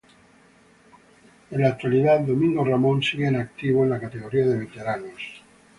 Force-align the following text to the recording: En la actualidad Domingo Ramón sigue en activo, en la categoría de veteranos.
En 1.51 1.61
la 1.61 1.67
actualidad 1.67 2.21
Domingo 2.21 2.63
Ramón 2.65 3.03
sigue 3.03 3.27
en 3.27 3.35
activo, 3.35 3.83
en 3.83 3.91
la 3.91 3.99
categoría 3.99 4.47
de 4.47 4.57
veteranos. 4.57 5.43